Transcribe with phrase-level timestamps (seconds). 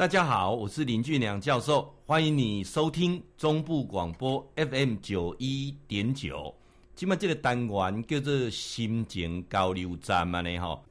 [0.00, 6.54] 大家好，我是林俊良教授，欢迎你收听中部广播 FM 九一点九。
[6.96, 10.82] 今麦这个单元叫做心情交流站嘛呢吼，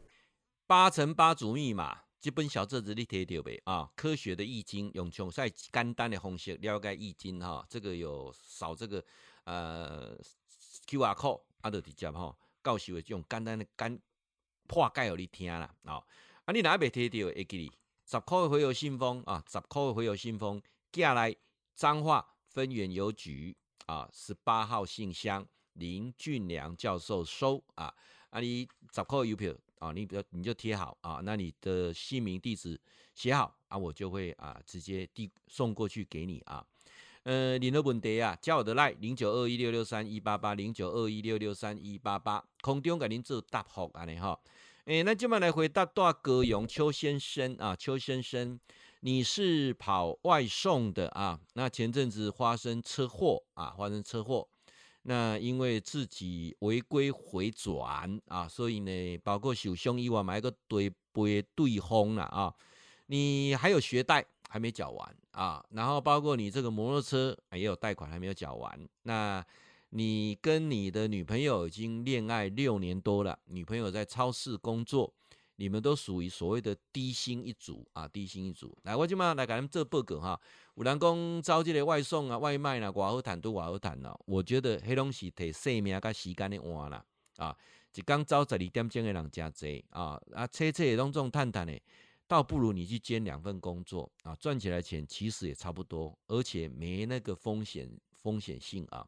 [0.67, 3.89] 八乘八组密码，这本小册子你睇到没啊？
[3.95, 5.41] 科学的易经，用详细
[5.71, 7.65] 简单的方式了解易经哈。
[7.67, 9.03] 这个有扫这个
[9.45, 10.15] 呃
[10.85, 13.99] QR code，啊，就直接哈，教授会用简单的简
[14.67, 15.73] 破解给你听啦。
[15.85, 15.99] 啊，
[16.45, 17.71] 啊你哪未睇到会记哩？
[18.11, 20.59] 十块回邮信封啊，十块回邮信封
[20.91, 21.35] 寄来
[21.75, 27.93] 彰化分园邮局啊，十八号信箱林俊良教授收啊，
[28.31, 32.81] 啊你十块邮票啊，你比较你就贴好啊，那你的姓名地址
[33.13, 36.65] 写好啊，我就会啊直接递送过去给你啊。
[37.21, 44.39] 呃，你的问题啊，加我的赖零九二一六六三一八八零九二一六六三一八八，空中给您做答复安尼哈。
[44.85, 48.59] 诶，那今晚来回答大哥勇邱先生啊，邱先生，
[49.01, 51.39] 你是跑外送的啊？
[51.53, 54.47] 那前阵子发生车祸啊，发生车祸，
[55.03, 62.51] 那因为自己违规回转啊，所以呢，包括受伤以外，买个对背对风了啊。
[63.07, 69.45] 你还有学贷还没缴完啊，然后包括你这个摩托车也有贷款还没有缴完，那。
[69.91, 75.11] 你跟你的女朋友已经恋爱六年多了，女朋友在超市工作，
[75.55, 78.77] 你们都属于所谓的低薪一族啊，低薪一族。
[78.83, 80.39] 来，我今嘛来给他们做报告哈。
[80.75, 84.17] 有人讲招这个外送啊、外卖啊，外好谈都外好谈了。
[84.25, 87.03] 我觉得黑东西得生命跟时间的换了
[87.37, 87.57] 啊，
[87.95, 91.81] 一刚招十二点钟的人加贼啊啊，车车也拢这种探探的，
[92.27, 97.89] 倒不如你去兼两份工作啊，赚起来钱其实也差不多，而且没那个风险
[98.21, 99.03] 风险性啊。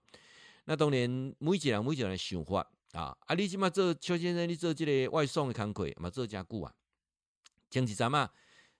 [0.72, 6.73] 那当然，每一个人每一个人的想法啊，啊，你即马做邱先生，你做这个外送的工课，嘛做真久啊。
[7.69, 8.30] 前几站嘛，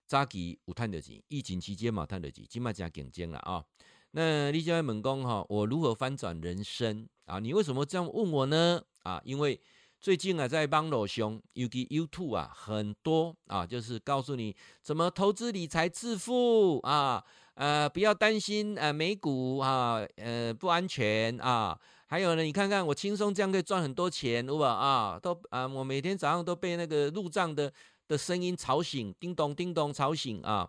[0.08, 3.66] 早期有赚到钱，疫情期间嘛赚到钱，即马真竞争了啊。
[4.12, 7.40] 那你就要问讲哈，我如何翻转人生啊？
[7.40, 8.82] 你为什么这样问我呢？
[9.04, 9.60] 啊，因为
[10.00, 17.26] 最近啊，在网络上，尤其 YouTube 啊，很多啊，就是告诉你怎么投资理财致富啊。
[17.62, 21.80] 呃，不要担心，呃，美股啊，呃，不安全啊。
[22.08, 24.74] 还有呢，你看看我轻松这样可以赚很多钱，对吧？
[24.74, 27.72] 啊，都啊，我每天早上都被那个入账的
[28.08, 30.68] 的声音吵醒，叮咚叮咚吵醒啊。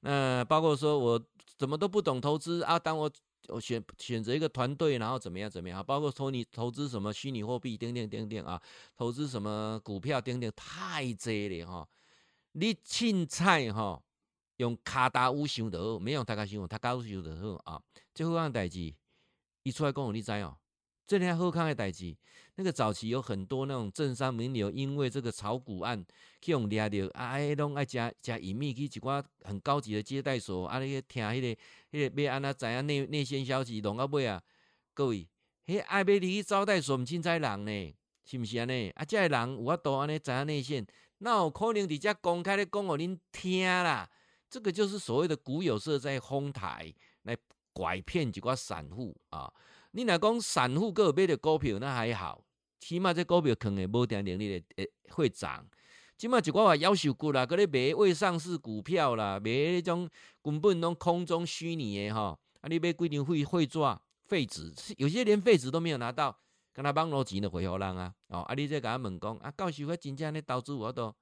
[0.00, 1.18] 那、包括说我
[1.56, 3.10] 怎么都不懂投资啊，当我
[3.48, 8.60] 我选选择一个团队，然后怎么样怎么样，包括说你投资什么虚拟货币，叮叮叮叮啊，
[8.98, 11.88] 投资什么股票，叮叮太贼了哈。
[12.52, 14.02] 你凊彩哈。
[14.58, 17.82] 用卡达乌想的好，没用他卡想，他卡乌想的好啊！
[18.14, 18.94] 最好康代志，
[19.64, 20.56] 一出来讲你知哦，
[21.06, 22.16] 这里还好康的代志，
[22.54, 26.04] 那个早期有很多那种政商名流，因为这个炒股案
[26.40, 34.40] 去用掠着啊，哎，拢爱加加隐秘去一寡很高级的接待所，啊，你听迄、个迄、个要安怎知影内内线消息，弄到尾啊，
[34.94, 35.28] 各位，
[35.66, 37.94] 迄爱要你去招待所，毋凊彩人呢，
[38.24, 38.90] 是毋是安尼？
[38.90, 40.86] 啊，这个人有法度安尼知影内线，
[41.18, 44.08] 那有可能伫遮公开咧讲互恁听啦。
[44.54, 47.36] 这个就是所谓的股有色在哄抬来
[47.72, 49.52] 拐骗几挂散户啊！
[49.90, 52.40] 你若讲散户各有买的股票那还好，
[52.78, 55.66] 起码这股票可能无定能力的会涨。
[56.16, 60.08] 起码一挂话夭寿股啦，搁咧买未上市股票啦，买那种
[60.40, 62.38] 根本拢空中虚拟的哈！
[62.60, 63.80] 啊，你买几张废废纸、
[64.22, 66.38] 废纸，有些连废纸都没有拿到，
[66.72, 68.14] 跟他帮罗钱的回互人啊！
[68.28, 71.12] 哦，啊，你再甲他问讲啊，到时我真正咧投资我都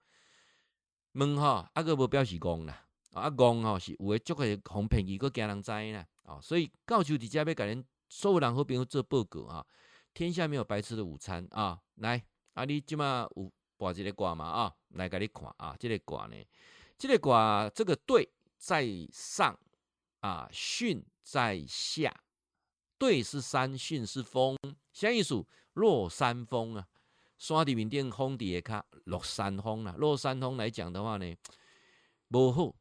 [1.13, 2.85] 问哈，啊个无表示讲啦。
[3.13, 6.07] 啊，戆吼是有诶，足个红骗伊，个惊人知啦。
[6.25, 9.65] 啊，所以教授伫遮要甲恁所有人好朋友做报告啊。
[10.15, 11.81] 天下没有白吃的午餐啊。
[11.97, 12.25] 来，
[12.55, 14.45] 啊，你即马有拔一个卦嘛？
[14.47, 16.37] 啊，来甲你看啊，这个卦呢，
[16.97, 19.59] 这个卦这个对在上
[20.21, 22.15] 啊，巽在下。
[22.99, 24.57] 对是山，巽是风，
[24.93, 25.45] 啥意思？
[25.75, 26.87] 落山风啊，
[27.37, 29.95] 山伫面顶风底下卡落山风啊。
[29.99, 31.37] 落山风来讲的话呢，
[32.29, 32.75] 无好。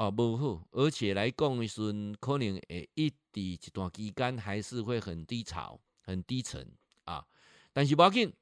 [0.00, 6.72] 哦，无好，而且来讲的时候，可能会，一底一段期间还是会很低潮、很低沉
[7.04, 7.22] 啊。
[7.70, 8.32] 但是无要紧，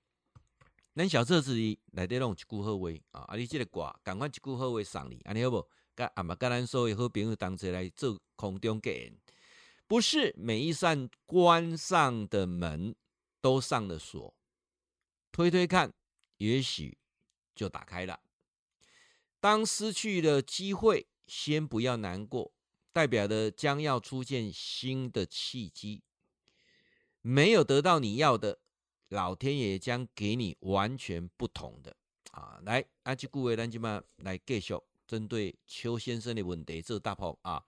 [0.95, 5.69] 咱小册子里内底拢一句好话啊，啊，你这个卦赶快一句好话送你，安尼好不？
[5.97, 9.19] 甲阿妈甲咱所有好朋友同齐来做空中结缘。
[9.89, 12.95] 不是每一扇关上的门
[13.41, 14.33] 都上了锁，
[15.33, 15.93] 推推看，
[16.37, 16.97] 也许
[17.57, 18.21] 就打开了。
[19.41, 21.09] 当失去了机会。
[21.29, 22.53] 先不要难过，
[22.93, 26.03] 代表的将要出现新的契机。
[27.21, 28.59] 没有得到你要的，
[29.09, 31.95] 老天爷将给你完全不同的。
[32.33, 34.75] 啊，来，阿吉顾伟，咱今嘛来继续
[35.07, 37.63] 针对邱先生的问题这大炮啊。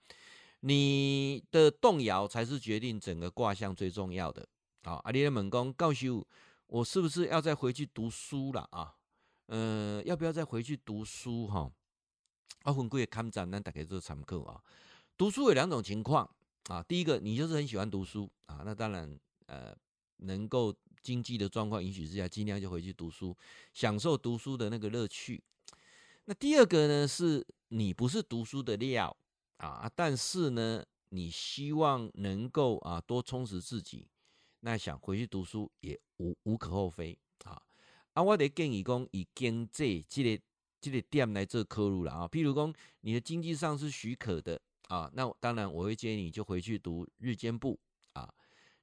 [0.60, 4.46] 你的动摇才是决定整个卦象最重要的
[4.82, 5.00] 啊！
[5.04, 6.26] 阿里的猛攻告诉
[6.66, 8.94] 我，是不是要再回去读书了啊？
[9.46, 11.72] 嗯、要不要再回去读书哈？
[12.62, 14.62] 啊分几个看展，咱大家做参考啊。
[15.16, 16.28] 读书有两种情况
[16.68, 19.76] 啊，第一个你就是很喜欢读书啊，那当然呃，
[20.18, 23.36] 能够经济的状况允许之下，尽量就回去读书，
[23.72, 25.42] 享受读书的那个乐趣。
[26.24, 29.16] 那第二个呢，是你不是读书的料。
[29.58, 34.08] 啊，但是呢，你希望能够啊多充实自己，
[34.60, 37.60] 那想回去读书也无无可厚非啊。
[38.14, 40.42] 啊，我得建议讲以经济这个
[40.80, 42.28] 这个店来做科入了啊。
[42.28, 47.78] 譬如讲你的经济上是许可的啊，那当然我会建议你就回去读日间部
[48.14, 48.32] 啊。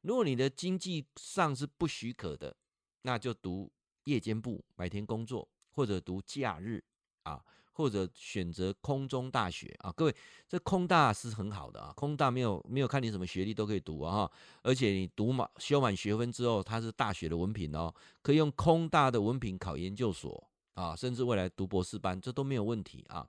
[0.01, 2.55] 如果你的经济上是不许可的，
[3.01, 3.71] 那就读
[4.03, 6.83] 夜间部，白天工作或者读假日
[7.23, 7.43] 啊。
[7.77, 10.15] 或者选择空中大学啊，各位，
[10.47, 14.31] 这空大是很好的啊，空大没有没有看你什么学历都可以读啊哈，
[14.63, 17.93] 而且你读满修满学分之后，它是大学的文凭哦，
[18.23, 23.27] 可以用空大的文凭考研究所啊，甚至未来读博士班，这都没有问题啊。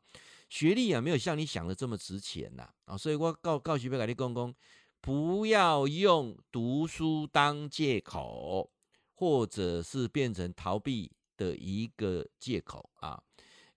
[0.50, 4.55] 学历啊，没有像你想的这么值钱呐啊，所以我告告徐贝凯利公公，
[5.00, 8.71] 不要用读书当借口，
[9.15, 13.19] 或者是变成逃避的一个借口啊。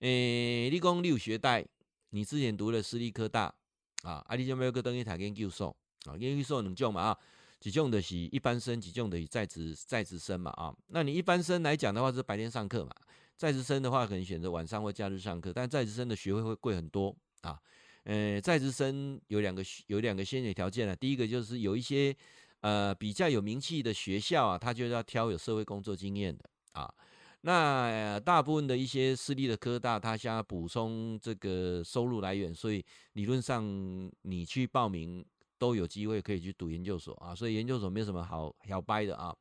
[0.00, 1.66] 诶、欸，你讲你有学贷，
[2.10, 3.54] 你之前读了私立科大
[4.02, 5.74] 啊，啊，你就没有个等于读研究所
[6.04, 7.18] 啊，研究所两种嘛啊，
[7.62, 10.74] 一种的是一般生，一种的是在职在职生嘛啊。
[10.88, 12.90] 那你一般生来讲的话是白天上课嘛，
[13.36, 17.58] 在职生的话可能选择晚上或假日上课，但在职生的学费会贵很多啊。
[18.04, 22.14] 呃，在职生有两个有两个先决条件啊，第一个就是有一些
[22.60, 26.92] 呃比较有名气的学校啊，他就要挑有社会工作经验的啊。
[27.42, 32.84] 那大部分的一些私立的科大，他想要补充这个收入来源，所以
[33.14, 33.64] 理论上
[34.22, 35.24] 你去报名
[35.58, 37.34] 都有机会可以去读研究所啊。
[37.34, 39.34] 所以研究所没有什么好好掰的啊。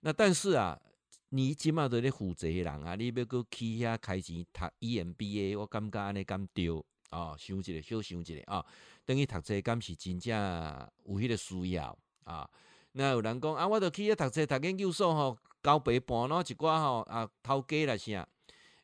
[0.00, 0.80] 那但是啊，
[1.30, 6.68] 你起码都咧负责任啊，你要搁去遐开钱读 EMBA，我感觉安尼敢对
[7.08, 7.34] 啊？
[7.38, 8.64] 想一个，小想一个啊，
[9.04, 12.48] 等于读这敢是真正有迄个需要啊。
[12.92, 15.38] 那有人讲啊，我着去遐读这读研究所吼。
[15.62, 18.26] 交陪伴咯，一寡吼啊，头家来啥？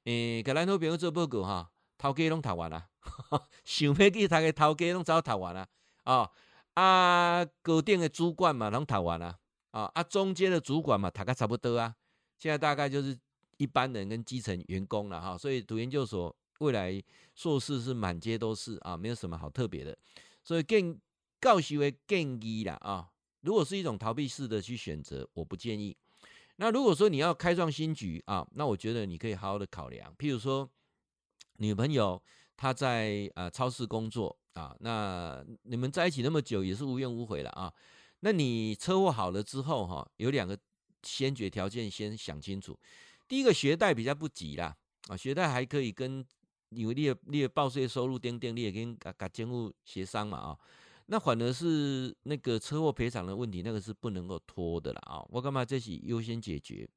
[0.04, 2.86] 诶、甲咱好朋友做报告哈，头家拢读完啦，
[3.64, 5.66] 想要去读个头家拢早读完啦，
[6.04, 6.30] 哦，
[6.74, 9.38] 啊，高顶的主管嘛拢读完啦，
[9.70, 11.96] 啊，啊，中间的主管嘛读个差不多啊，
[12.38, 13.18] 现在大概就是
[13.56, 17.02] 一般人跟基层员工了哈，所以读研究所未来
[17.34, 19.96] 硕士是满街都是啊，没有什么好特别的，
[20.42, 20.98] 所以更
[21.40, 23.08] 告诉为建议啦啊，
[23.40, 25.96] 如果是一种逃避式的去选择，我不建议。
[26.56, 30.14] 那如果说你要开创新局啊，那我觉得你可以好好的考量。
[30.16, 30.68] 譬如说，
[31.58, 32.22] 女朋友
[32.56, 37.70] 她在呃超市工作啊，那你们在一起那么久也是无怨无悔了啊。
[38.20, 40.58] 那你车祸好了之后哈，有两个
[41.06, 42.78] 先决条件先想清楚。
[43.28, 44.76] 第一个学贷比较不急啦
[45.08, 46.24] 啊，学贷还可以跟
[46.70, 50.58] 因为你的你的报税收入定定，你也跟啊跟监护协商嘛啊。
[51.06, 55.24] 那反而是那个车祸赔偿的问题，那个是不能够拖的了啊！
[55.28, 56.88] 我干嘛这是优先解决？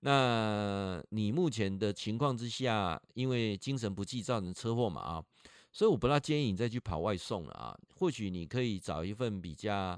[0.00, 5.24] 那你目前的情况之下，因为精神不济造成车祸嘛啊，
[5.72, 7.78] 所以我不大建议你再去跑外送了啊。
[7.94, 9.96] 或许你可以找一份比较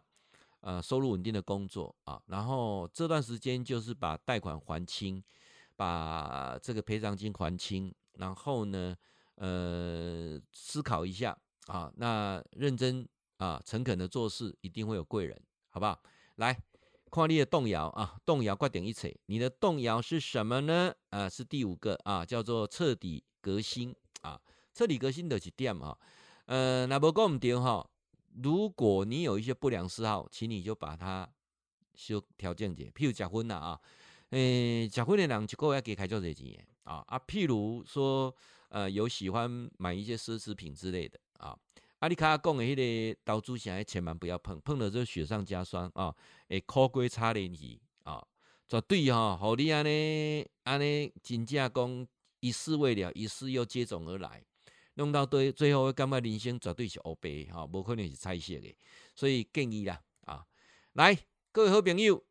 [0.61, 5.23] 呃收入稳定的工作啊，然后这段时间就是把贷款还清，
[5.77, 8.97] 把这个赔偿金还清，然后呢
[9.37, 11.37] 呃思考一下
[11.67, 13.09] 啊，那认真。
[13.39, 16.01] 啊，诚恳的做事，一定会有贵人，好不好？
[16.37, 16.59] 来，
[17.11, 19.15] 看你的动摇啊，动摇决定一切。
[19.27, 20.91] 你的动摇是什么呢？
[21.11, 24.41] 啊，是第五个啊，叫做彻底革新啊。
[24.73, 25.95] 彻底革新的几点啊？
[26.47, 27.87] 呃，那不过我们点哈，
[28.43, 31.28] 如果你有一些不良嗜好，请你就把它
[31.95, 32.90] 修条件解。
[32.95, 33.81] 譬如结婚了啊，
[34.31, 37.19] 诶，结婚的人一个月给开多少钱啊啊？
[37.26, 38.35] 譬如说，
[38.69, 41.57] 呃，有喜欢买一些奢侈品之类的啊。
[42.00, 42.76] 阿里卡讲的迄
[43.14, 46.14] 个投资险，千万不要碰，碰了就雪上加霜啊！
[46.49, 48.23] 会苦龟差连去啊，
[48.69, 52.07] 绝对哈，好你安尼安尼真正讲
[52.40, 54.45] 一事未了，一事又接踵而来，
[54.97, 58.76] 弄到对最后，感觉人生绝对是乌白哈，无可能是彩色的，
[59.15, 60.45] 所以建议啦啊，
[60.93, 61.17] 来
[61.53, 62.23] 各位好朋友，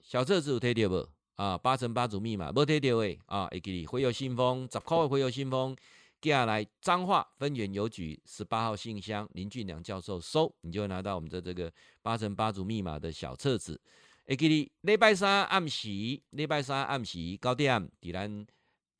[0.00, 1.58] 小册子有摕到无啊？
[1.58, 3.48] 八乘八组密码无摕到诶啊！
[3.48, 5.76] 会记哩会有信封，十块会有信封。
[6.20, 11.72] 接下来，彰化分园邮局十八号信箱林俊良教授收，你就会拿到我们的这个
[12.02, 13.80] 八乘八组密码的小册子。
[14.26, 15.88] 会记你礼拜三暗时，
[16.30, 18.46] 礼拜三暗时九点，伫咱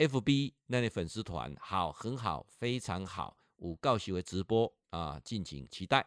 [0.08, 6.06] FB 那里粉丝团，好，很好，非常好，有教学的直播啊，敬请期待。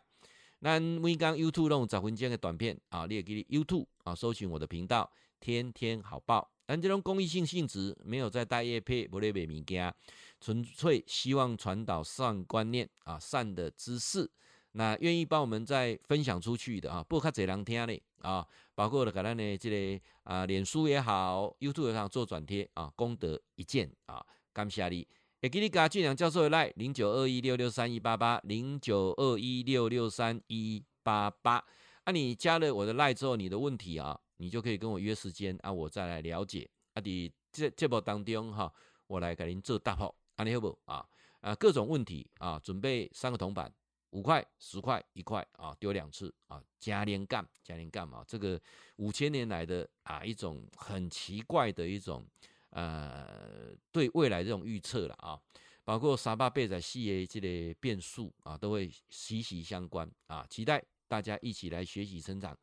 [0.60, 6.52] 那每刚 YouTube 弄十分钟的短片啊，你也给你 YouTube 啊，搜寻我的频道，天天好报。
[6.66, 9.94] 但这种公益性性质，没有在带业配，不会卖物件，
[10.42, 14.30] 纯粹希望传导善观念啊，善的知识。
[14.74, 25.08] 那愿意帮我们再分享出去的啊，不较侪人听嘞啊，包括了咱的这个啊，脸书也好，YouTube 上做转贴啊，功德一件啊，感谢你。
[25.42, 31.64] 也给你加俊良教授的赖零九二一六六三一八八零九二一六六三一八八。
[32.04, 34.20] 啊，你加了我的赖之后，你的问题啊。
[34.40, 37.02] 你就可以跟我约时间啊，我再来了解啊。
[37.02, 37.12] 在
[37.52, 38.72] 这这波当中哈，
[39.08, 41.04] 我来给您做答复，安尼好不啊？
[41.42, 43.74] 啊，各种问题啊，准备三个铜板，
[44.12, 48.24] 五块、十块、一块啊，丢两次啊，加连干，加连干嘛？
[48.28, 48.60] 这个
[48.98, 52.26] 五千年来的啊，一种很奇怪的一种
[52.70, 55.40] 呃，对未来这种预测了啊，
[55.84, 62.58] 包括三百八十四的这个变数啊，都会息息相关啊，期待大家一起来学习成长。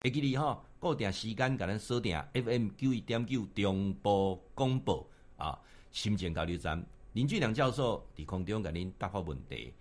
[0.00, 5.04] 会记你哈，固定时间甲咱锁定 FM 九一点九中部广播
[5.36, 9.74] 啊，心情交流站林俊良教授伫空中甲您答复问题。